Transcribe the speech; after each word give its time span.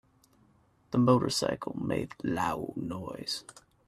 The 0.89 0.97
motorcycle 0.97 1.77
made 1.79 2.13
loud 2.23 2.73
noise. 2.75 3.43